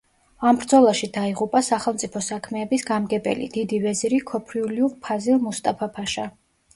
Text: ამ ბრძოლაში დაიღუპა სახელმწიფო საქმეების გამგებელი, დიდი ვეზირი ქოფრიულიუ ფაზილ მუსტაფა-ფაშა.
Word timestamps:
ამ 0.51 0.57
ბრძოლაში 0.61 1.07
დაიღუპა 1.17 1.59
სახელმწიფო 1.67 2.21
საქმეების 2.27 2.85
გამგებელი, 2.87 3.49
დიდი 3.57 3.81
ვეზირი 3.83 4.19
ქოფრიულიუ 4.31 4.89
ფაზილ 5.09 5.39
მუსტაფა-ფაშა. 5.45 6.27